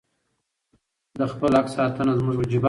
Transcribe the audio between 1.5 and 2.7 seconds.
حق ساتنه زموږ وجیبه ده.